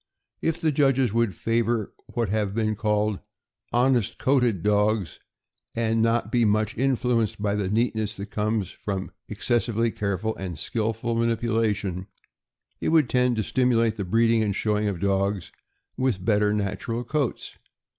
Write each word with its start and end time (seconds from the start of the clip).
If 0.41 0.59
the 0.59 0.71
judges 0.71 1.13
would 1.13 1.35
favor 1.35 1.93
what 2.13 2.29
have 2.29 2.55
been 2.55 2.75
called 2.75 3.19
"honest 3.71 4.17
coated" 4.17 4.63
dogs, 4.63 5.19
and 5.75 6.01
not 6.01 6.31
be 6.31 6.43
much 6.43 6.75
influenced 6.75 7.39
by 7.39 7.53
the 7.53 7.69
neatness 7.69 8.17
that 8.17 8.31
comes 8.31 8.71
from 8.71 9.11
excessively 9.29 9.91
careful 9.91 10.35
and 10.37 10.57
skillful 10.57 11.15
manipula 11.15 11.75
tion, 11.75 12.07
it 12.79 12.89
would 12.89 13.09
tend 13.11 13.35
to 13.35 13.43
stimulate 13.43 13.95
the 13.95 14.03
breeding 14.03 14.41
and 14.41 14.55
showing 14.55 14.87
of 14.87 14.99
dogs 14.99 15.51
with 15.97 16.25
better 16.25 16.51
natural 16.51 17.03
coats. 17.03 17.59